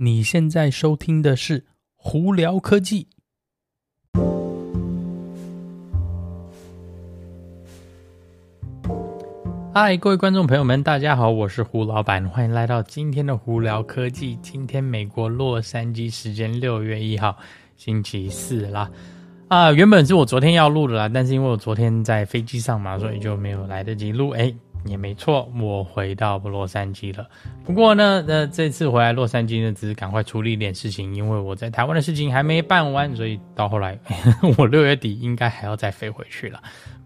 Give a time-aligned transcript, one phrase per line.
[0.00, 1.58] 你现在收听的是
[1.96, 3.08] 《胡聊科技》。
[9.74, 14.36] 嗨，各位观众朋友们，大家好，我是胡老板，欢迎来到今天的《胡聊科技》。
[14.40, 17.36] 今天美国洛杉矶时间六月一号，
[17.76, 18.88] 星期四啦。
[19.48, 24.30] 啊，原本是我昨天要录的啦，但是因为我昨天在飞机上嘛，所以就没有来得及录。
[24.30, 24.54] 哎。
[24.84, 27.26] 也没错，我回到洛杉矶了。
[27.64, 33.98] 不过呢，呃，这次回来洛杉矶呢，只是赶快处理一点事情，因为我在台湾的事情还没办完，所以到后来
[34.56, 36.60] 我六月底应该还要再飞回去了。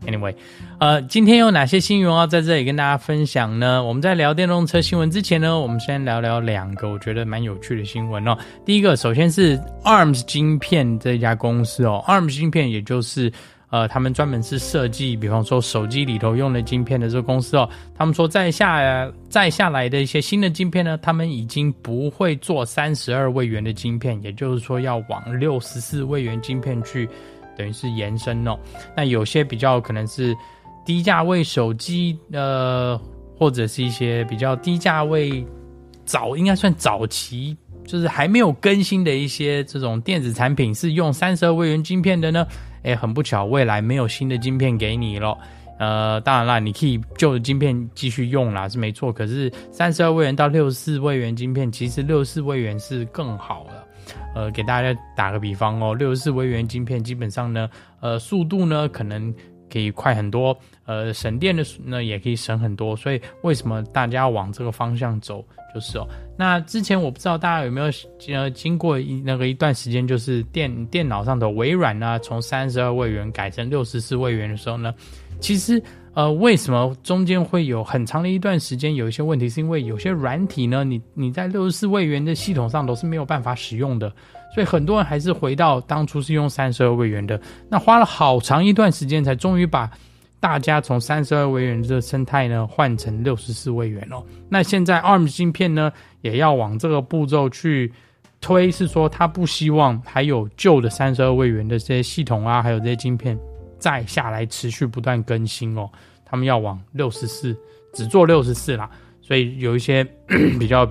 [0.06, 0.34] Anyway，
[0.78, 3.82] 呃，今天有哪些新闻要在这里跟大家分享呢？
[3.82, 8.36] 我们在聊电动车新闻之前呢，我们先聊聊两个我觉得蛮有趣的新闻哦。
[8.64, 13.32] 第一个，首先是 ARMS 晶片这家公司哦，ARMS 晶片也就是。
[13.72, 27.08] 呃，他们专门是设计，比方说手机里头用的晶片的这个公司哦，他们说再下再下来的一些新的晶片呢，他们已经不会做三十二位元的晶片，也就是说要往六十四位元晶片去，
[27.56, 28.58] 等于是延伸哦。
[28.94, 30.36] 那有些比较可能是
[30.84, 33.00] 低价位手机，呃，
[33.38, 35.42] 或者是一些比较低价位
[36.04, 42.46] 早应该算早期，就是还没有更新的一些这种电子产品，是用三十二位元晶片的呢。
[42.82, 45.36] 哎，很不巧，未来没有新的晶片给你了。
[45.78, 49.12] 呃，当然啦，你可以旧的晶片继续用啦，是没错。
[49.12, 53.88] 可是三十二位元到六十四位元晶片，其实六十四位元是更好的。
[54.34, 57.68] 呃，给大家打个比方哦，六十四位元晶片基本上呢，
[58.00, 59.34] 呃，速度呢可能
[59.72, 62.94] 可以快很多，呃，省电的呢也可以省很多。
[62.94, 65.44] 所以为什么大家要往这个方向走？
[65.74, 66.06] 就是哦，
[66.36, 67.90] 那之前我不知道大家有没有
[68.28, 74.94] 呃经过一那个一段时间，就是电电脑上的微软呢，从三十二位元改成六十四位元的时候呢，
[75.40, 75.82] 其实
[76.14, 84.12] 呃为什么中间会有很长的一段时间有一些问题，是因为有些软体呢，你你在六十四位元的系统上都是没有办法使用的，
[84.54, 89.90] 所以很多人还是回到当初是用三十二位元的，那花了好长一段时间才终于把。
[90.42, 94.20] 大家从三十二位元这个生态呢换成六十四位元哦。
[94.48, 97.92] 那现在 ARM 芯片呢也要往这个步骤去
[98.40, 103.38] 推，是说他不希望还有旧的三十二位元的这些系统啊，还有这些晶片
[103.82, 105.90] 再下来持续不断更新哦。
[106.24, 107.54] 他们要往六十四，
[107.92, 108.88] 只做六十四啦。
[109.20, 110.04] 所以有一些
[110.58, 110.88] 比较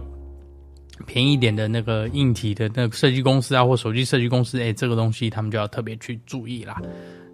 [1.07, 6.81] 便宜一点的那个硬体的那个设计公司啊，或手机设计公司，哎，这个东西他们就要特别去注意啦。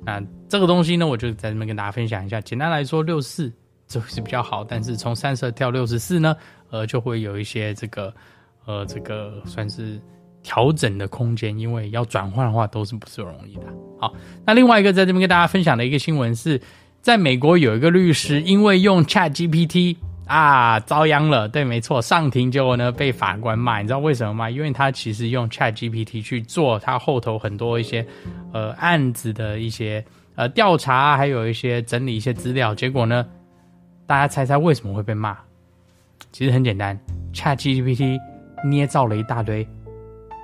[0.05, 2.39] 那这个东西呢，我就在这边跟大家分享一下。
[2.39, 3.51] 简单来说，六四
[3.87, 6.35] 这是比较好，但是从三十跳六十四呢，
[6.69, 8.13] 呃，就会有一些这个
[8.65, 9.99] 呃这个算是
[10.47, 13.63] 调整的空间，因为要转换的话都是不是容易的。
[13.99, 14.13] 好，
[14.45, 16.61] 那另外一个在这边跟大家分享的一个新闻是，
[17.01, 19.97] 在美国有一个律师因为用 ChatGPT。
[20.27, 21.47] 啊，遭殃了！
[21.47, 24.49] 对，没错，上庭结果呢被法官骂，你知道为什么吗？
[24.49, 28.05] 因为他其实用 ChatGPT 去做他后头很多一些
[28.51, 30.03] 呃案子的一些
[30.35, 33.25] 呃调查，还有一些整理一些资料，结果呢，
[34.05, 35.37] 大家猜猜为什么会被骂？
[36.33, 36.99] 其实很简单
[37.33, 38.19] ，ChatGPT
[38.65, 39.65] 捏造了一大堆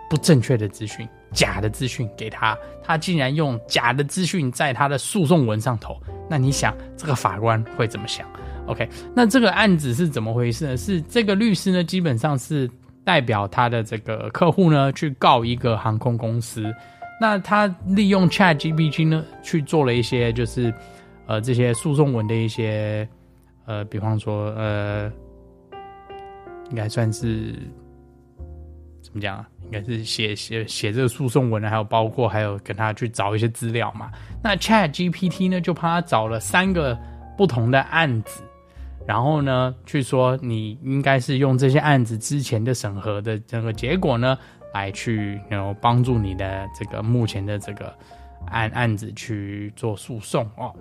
[0.09, 5.99] 不正确的资讯、假的资讯给他，他竟然用假的资讯在他的诉讼文上头，
[6.29, 8.27] 那你想这个法官会怎么想
[8.67, 10.77] ？OK，那这个案子是怎么回事呢？
[10.77, 12.69] 是这个律师呢，基本上是
[13.03, 16.73] 代表他的这个客户呢，去告一个航空公司。
[17.19, 20.73] 那他利用 ChatGPT 呢，去做了一些就是
[21.25, 23.07] 呃这些诉讼文的一些
[23.65, 25.11] 呃，比方说呃，
[26.69, 27.53] 应该算是
[29.01, 29.47] 怎么讲啊？
[29.65, 34.11] 应该是写写写这个诉讼文，还有包括还有跟他去找一些资料嘛。
[34.41, 36.97] 那 ChatGPT 呢，就帮他找了三个
[37.37, 38.43] 不同的案子。
[39.05, 44.37] 然后呢，去说你应该是用这些案子之前的审核的这个结果呢，
[44.73, 47.93] 来去然后帮助你的这个目前的这个
[48.47, 50.73] 案案子去做诉讼哦。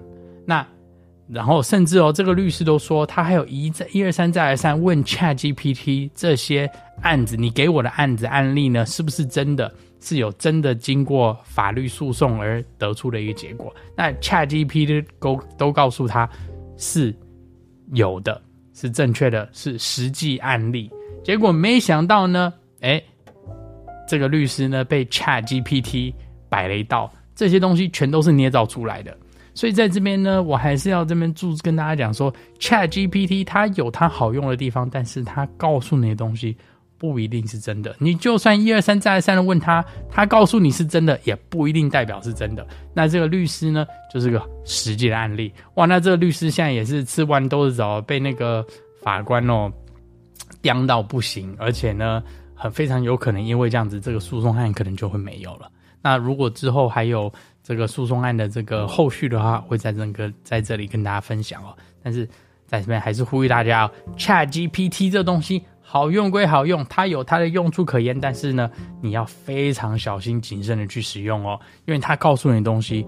[0.46, 0.64] 那
[1.28, 6.70] 然后甚至哦，这个律师都说他还有一再一二三再而三问 ChatGPT 这些
[7.02, 13.74] 案子，你给我的案子案例呢，是不是真的是有真的经过法律诉讼而得出的一个结果？
[13.96, 16.28] 那 ChatGPT 都都告诉他
[16.76, 17.14] 是。
[17.94, 18.40] 有的
[18.72, 20.90] 是正确的，是实际案例。
[21.22, 23.02] 结果没想到呢，哎，
[24.08, 26.14] 这个律师呢被 ChatGPT
[26.48, 29.14] 摆了一道，这些东西全都是捏造出来的。
[29.54, 36.56] 所以在这边呢，我还是要这边注跟大家讲说，ChatGPT 它有它好用的地方，但是它告诉你的东西。
[36.98, 42.64] 不一定是真的，你就算一二三再三的问他，他告诉你是真的，也不一定代表是真的。
[42.94, 43.84] 那这个律师呢，
[44.14, 45.52] 就是个实际的案例。
[45.74, 48.64] 哇，那这个律师现在也是吃完兜着走，被那个
[49.02, 49.68] 法官哦
[50.60, 52.22] 刁到不行，而且呢，
[52.54, 55.68] 很非常有可能因为这样子，这个诉讼案可能就会没有了。
[56.02, 57.32] 那如果之后还有
[57.62, 61.76] 这个诉讼案的这个后续的话，会在这个在这里跟大家分享哦。
[62.02, 62.28] 但是
[62.66, 68.70] 在这边还是呼吁大家哦，ChatGPT 这东西好用归好用，它有它的用处可言，但是呢，
[69.00, 73.06] 你要非常小心谨慎的去使用哦，因为它告诉你的东西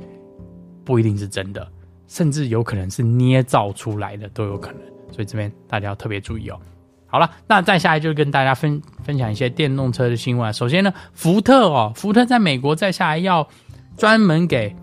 [0.85, 1.67] 不一定是真的，
[2.07, 4.81] 甚至有可能是捏造出来的都有可能，
[5.11, 6.61] 所以这边大家要特别注意哦。
[7.07, 10.53] 好了，那再下来就跟大家分分享一些电动车的新闻。
[10.53, 13.49] 首先呢，福特哦，福特在美国再下来要
[13.97, 14.75] 专门给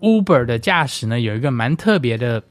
[0.00, 2.42] Uber 的驾驶呢有一个蛮特别的，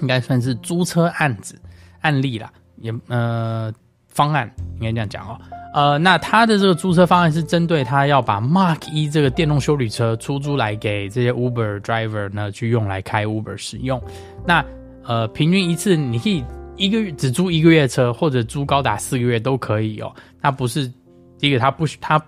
[0.00, 1.60] 应该算是租车案子
[2.00, 3.72] 案例啦，也呃
[4.06, 4.50] 方案
[4.80, 5.38] 应该这样讲哦。
[5.74, 14.02] 呃，那他的这个租车方案是针对他要把 Mark 一这个电动修理车出租来给这些 Uber driver 呢去用来开 Uber 使用。
[14.46, 14.64] 那
[15.04, 16.44] 呃，平均一次你可以。
[16.80, 20.14] 一个月只租一个月车，或者租高达四个月都可以哦。
[20.40, 20.86] 它不是
[21.36, 22.24] 第一个，他不他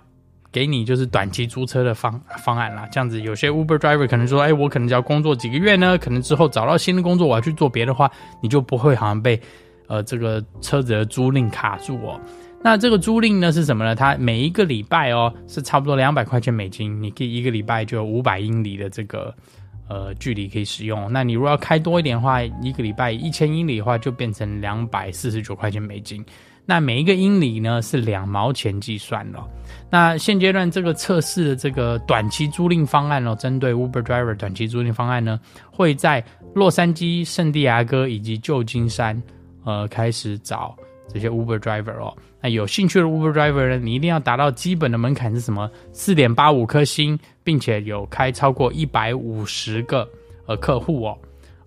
[0.52, 2.86] 给你就是短期租车的方方案啦。
[2.90, 8.10] 这样子，有些 Uber driver 可能说，哎，我可能只要工作几个月呢，可能之后找到新的工作，我要去做别的话，
[8.42, 9.40] 你就不会好像被
[9.86, 12.20] 呃这个车子的租赁卡住哦。
[12.62, 13.94] 那这个租赁呢是什么呢？
[13.94, 19.34] 它每一个礼拜哦是差不多两百块钱美金，你可以一个礼拜就有五百英里的这个。
[19.92, 21.12] 呃，距离可以使用。
[21.12, 26.24] 那你如果要开多一点的话，一个礼拜一千英里的话，就变成两百四十九块钱美金。
[26.70, 29.44] 那每一个英里呢是两毛钱计算了。
[29.90, 36.24] 那现阶段这个测试的这个短期租赁方案哦，针对 Uber Driver 短期租赁方案呢，会在
[36.54, 39.20] 洛杉矶、圣地亚哥以及旧金山
[39.64, 40.76] 呃开始找
[41.12, 42.16] 这些 Uber Driver 哦。
[42.40, 45.68] 那有兴趣的 Uber Driver 呢，你一定要达到基本的门槛是什么？
[45.92, 47.18] 四点八五颗星。
[47.42, 50.08] 并且有开超过一百五十个
[50.46, 51.18] 呃客户哦，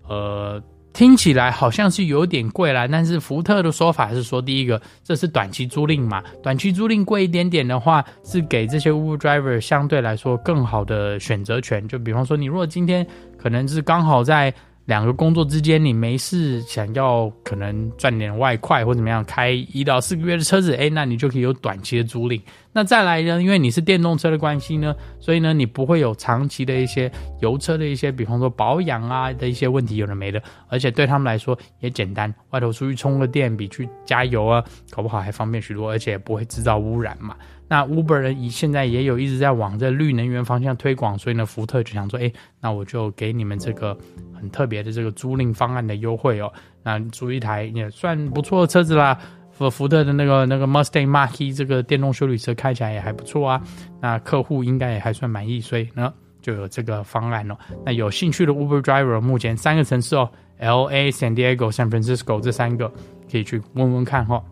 [0.08, 0.62] 呃，
[0.94, 11.86] 听起来好像是有点贵啦，但是福特的说法是说，第一个这是短期租赁嘛，短期租赁贵一点点的话，是给这些 Uber driver 相对来说更好的选择权。
[11.86, 13.06] 就比方说，你如果今天
[13.36, 14.54] 可能是刚好在。
[14.86, 22.40] 两个工作之间，你没事想要可能赚点外快或怎么样，开一到四个月的车子，诶，那你就可以有短期的租赁。
[22.72, 27.10] 那再来呢，因为你是电动车的关系呢，所以呢，你不会有长期的一些
[27.40, 30.42] 油车的一些，比方说保养啊的一些问题，有的没的。
[30.68, 37.34] 而且对他们来说也简单，外头出去充个电，比去加油啊，搞不好还方便许多，而且不会制造污染嘛。
[37.74, 43.98] 那 Uber 呢，以现在也有一直在往这绿能源方向推广，所以呢，福特就想说，诶，那我就给你们这个
[44.32, 46.52] 很特别的这个租赁方案的优惠哦。
[46.84, 49.18] 那租一台也算不错的车子啦，
[49.50, 53.60] 福福特的那个那个 Mustang Mach-E 这个电动休旅车开起来也还不错啊。
[54.00, 57.56] 那客户应该也还算满意，所以呢，就有这个方案哦。
[57.84, 60.30] 那有兴趣的 Uber Driver，目前三个城市哦
[60.60, 62.88] ，LA、San Diego、San Francisco 这三个
[63.28, 64.44] 可以去问问看哈、哦。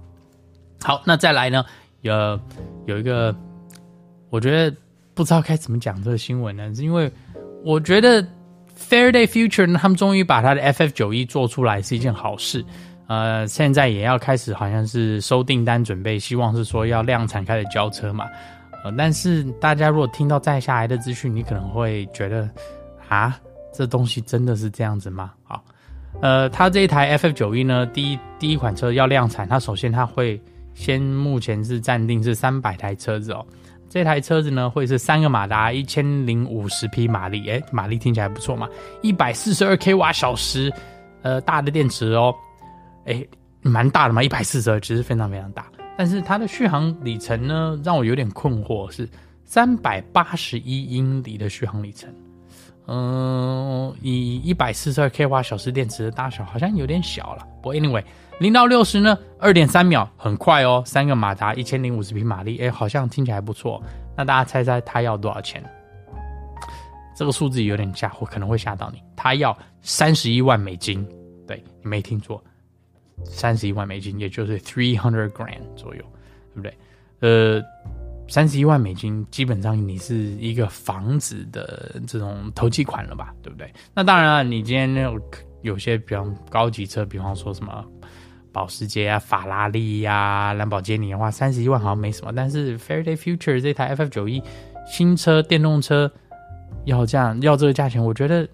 [0.83, 1.65] 好，那再来呢？
[2.01, 2.13] 有
[2.87, 3.35] 有一个，
[4.31, 4.77] 我觉得
[5.15, 7.11] 不知道该怎么讲这个新闻呢，是因为
[7.65, 8.23] 我觉得
[8.77, 12.65] Fair Day Future 呢，他们终于把他的 FF 九一做出来是一件好事，
[13.07, 18.27] 呃，现在也要开始好像是收订单准备，希望是说要量产开始交车嘛，
[18.83, 22.51] 呃，但是大家如果听到再下来的资讯，你可能会觉得
[23.09, 23.39] 啊，
[23.73, 25.33] 这东西真的是这样子吗？
[25.45, 25.63] 好，
[26.21, 30.41] 呃，他这一台 FF 九一呢，第一第一款车要量产，它首先它会。
[30.75, 33.45] 先目前是暂定是三百台车子哦，
[33.89, 38.69] 这台车子呢会是三个马达，一千零五十匹马力，诶，马力听起来不错嘛，
[39.03, 40.73] 一百四十二 k 瓦小时，
[41.23, 42.35] 呃，大的电池哦，
[43.05, 43.29] 诶，
[43.61, 49.09] 蛮大的嘛，一百四十二其实非常非常大，但是它的续航里程呢让我有点困惑，是
[49.45, 52.09] 三百八十一英里的续航里程，
[52.87, 58.03] 嗯、以一百四十二 k 瓦小时电池的大小好像有点小了，不过 anyway。
[58.41, 60.83] 零到六十呢，二点三秒，很快哦。
[60.85, 63.81] 三个马达，一千零五十匹马力，哎，好像听起来不错。
[64.17, 65.63] 那大家猜猜他要多少钱？
[67.15, 69.01] 这个数字有点吓，我可能会吓到你。
[69.15, 71.07] 他要三十一万美金，
[71.47, 72.43] 对，你没听错，
[73.25, 76.03] 三十一万美金，也就是 three hundred grand 左右，
[76.53, 76.75] 对不对？
[77.21, 77.63] 呃，
[78.29, 83.73] 三十一万美金，基本上你是一个房子的这种投机款了吧，对不对？
[83.95, 85.21] 那当然了，你今天有
[85.63, 87.85] 有些比方高级车，比方说什么。
[88.55, 92.31] 保时捷啊，法拉利呀、啊，兰博基尼的话，三十一万好像没什么。
[92.35, 94.43] 但是 Faraday Future 这台 FF 九一
[94.87, 96.13] 新车电动车
[96.85, 98.47] 要这样要这个价钱，我觉得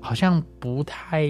[0.00, 1.28] 好像不太，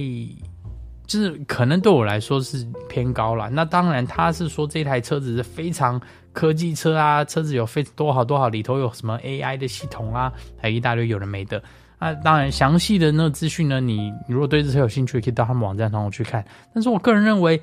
[1.04, 3.50] 就是可能对我来说是偏高了。
[3.50, 6.00] 那当然，他是说这台车子是非常
[6.34, 11.62] 科技车啊，车子有非多好多好，里头有什么 AI 的系统啊，还有一大堆有的没的。
[11.98, 16.44] 那当然，详细的那资讯呢，你，你如果对这车有兴趣，可以到他们网站上去看。
[16.74, 17.58] 但是我个人认为，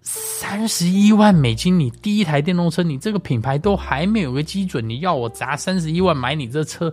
[0.00, 6.92] 三十一万美金，你第一台电动车，你这个品牌都还没有个基准，你要我砸三十一万买你这车，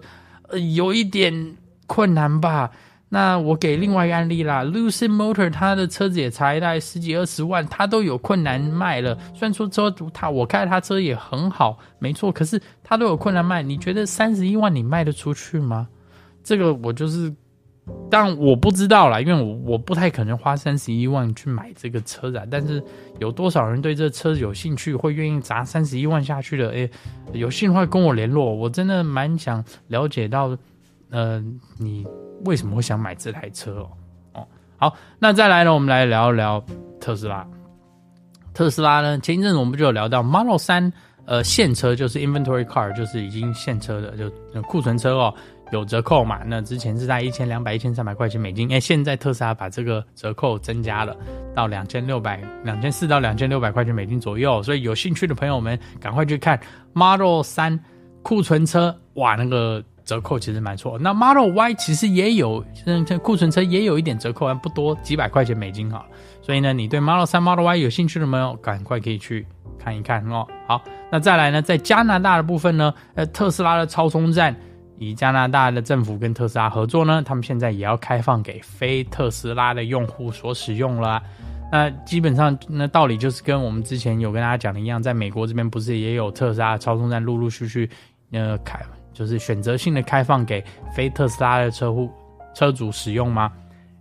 [0.50, 1.56] 呃，有一点
[1.88, 2.70] 困难吧？
[3.14, 9.16] 那我给另外一个案例啦，Lucid Motor，它的车子也才大概十几二十万，它都有困难卖了。
[9.36, 13.62] 虽然说车它我开它车也很好，没错，可是它都有困难卖。
[13.62, 15.88] 你觉得三十一万你卖得出去吗？
[16.44, 17.32] 这个我就是，
[18.10, 22.46] 但我不知道啦，因为我我不太可能花三十一万去买这个车子啊。
[22.50, 22.84] 但是
[23.20, 26.72] 有多少人对这车子有兴趣，会愿意砸三十一万下去的？
[26.72, 26.90] 诶，
[27.32, 30.58] 有兴趣的话跟我联络，我真的蛮想了解到，
[31.14, 31.42] 呃，
[31.78, 32.06] 你。
[32.46, 33.90] 为什么会想买这台车哦？
[34.34, 36.62] 哦，好，那再来呢，我们来聊一聊
[37.00, 37.48] 特斯拉。
[38.54, 40.92] 特斯拉呢，前一阵子我们就有聊到 Model 3，
[41.24, 45.34] 呃，现车就是 Inventory Car，就是已经现车的，就库存车哦，
[45.72, 46.42] 有折扣嘛。
[46.46, 51.16] 那之前是在一千两百、一千三百块钱美金，哎，现在特斯拉把这个折扣增加了
[51.56, 54.62] 到两千六百、两千四到两千六百块钱美金左右。
[54.64, 56.60] 所以有兴趣的朋友们，赶快去看
[56.92, 57.80] Model 3
[58.22, 59.82] 库存车，哇，那个。
[60.14, 66.06] 折扣其实蛮错，那 Model Y 其实也有，像库存车也有一点折扣，不多，几百块钱美金哈。
[66.40, 69.44] 所以呢，你对 Model 3、Model Y 有兴趣的朋友，赶快可以去
[69.80, 70.46] 看一看哦。
[70.68, 74.56] 好，那再来呢，在加拿大的部分呢，呃，特斯拉的超充站，
[75.00, 81.20] 以加拿大的政府跟特斯拉合作呢，他们现在也要开放给非特斯拉的用户所使用了。
[81.72, 87.90] 那基本上，那道理就是跟我们之前有跟大家讲的一样，在美国这边不是也有特斯拉超充站陆陆续续
[88.32, 88.80] 呃开。
[89.14, 90.64] 就是选择性的开放给
[90.96, 92.10] 非特斯拉的车户
[92.54, 93.52] 车主使用吗？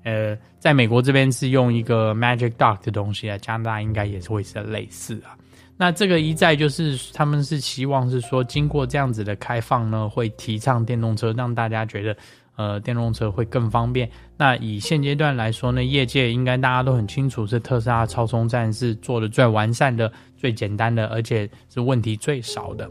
[0.04, 5.38] 呃，在美国这边是用一个 Magic Dock 的东西啊，加拿大应该也是会是类似啊。
[5.76, 12.16] 那这个一再就是他们是希望是说，经过这样子的开放呢，会提倡电动车，让大家觉得
[12.57, 14.09] 呃电动车会更方便。
[14.37, 22.88] 那以现阶段来说呢，业界应该大家都很清楚，是特斯拉超充站是做的最完善的、最简单的，而且是问题最少的。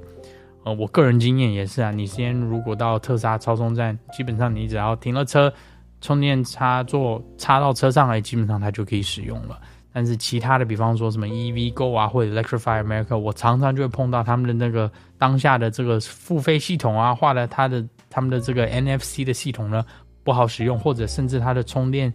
[0.64, 1.90] 呃，我个人经验也是啊。
[1.90, 5.52] 你先如果到特斯拉超充站，基本上你只要停了车，
[6.02, 9.60] 充电插座插到车上来，基本上它就可以使用了。
[9.92, 19.84] 但是其他的，比方说什么 EVgo 啊，或者 Electrify America，我常常就会碰到他们的那个当下的这个付费系统啊，或者它的他们的这个 NFC 的系统呢
[20.24, 22.14] 不好使用，或者甚至它的充电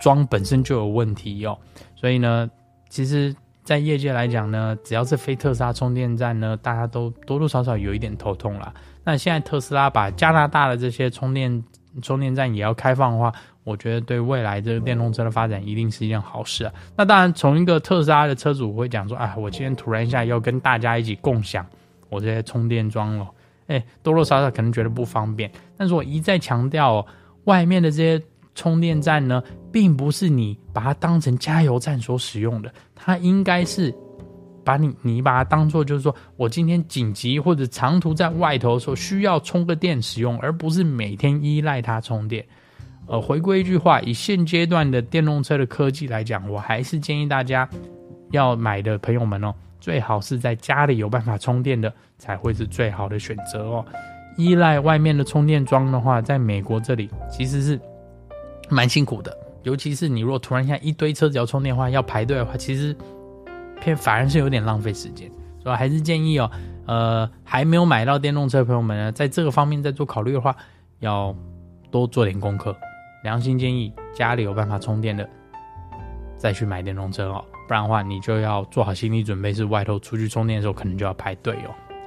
[0.00, 1.58] 桩本身就有问题哦。
[1.96, 2.48] 所以呢，
[2.88, 3.34] 其实。
[3.68, 8.72] 在业界来讲呢，只要是非特斯拉充电站呢，大家都多多少少有一点头痛啦。
[9.04, 11.62] 那现在特斯拉把加拿大的这些充电
[12.00, 13.30] 充电站也要开放的话，
[13.64, 16.72] 我觉得对未来这个电动车的发展一定是一件好事啊。
[16.96, 21.66] 那当然，从一个特斯拉的车主会讲说，哎，我今天突然一下要跟大家一起共享
[22.08, 23.28] 我这些充电桩了，
[23.66, 25.52] 哎，多多少少可能觉得不方便。
[25.76, 27.06] 但是我一再强调哦，
[27.44, 28.22] 外面的这些。
[28.58, 33.94] 充电站呢，并不是你把它当成加油站所使用的，它应该是
[34.64, 42.44] 把你你把它当做就是说我今天紧急或者长途在外头的时候需要充个电使用，而不是每天依赖它充电。
[43.06, 47.66] 呃，回归一句话，以现阶段的电动车的科技来讲，我还是建议大家
[48.32, 53.86] 要买的朋友们哦，最好是在家里有办法充电的才会是最好的选择哦。
[54.36, 57.80] 依赖外面的充电桩的话，在美国这里其实是。
[58.68, 62.94] 蛮辛苦的，尤其是你如果突然像一堆车子要充电的话，要排队的话，其实
[63.80, 65.30] 偏反而是有点浪费时间，
[65.62, 66.50] 所以还是建议哦，
[66.86, 70.54] 呃，还没有买到电动车的朋友们呢，在这个方面再做考虑的话，
[71.00, 71.34] 要
[71.90, 72.76] 多做点功课。
[73.24, 75.28] 良心建议，家里有办法充电的，
[76.36, 81.74] 再去买电动车哦，不然的话，你就要做好心理准备，是外头出去充电的时候，可能就要排队哦。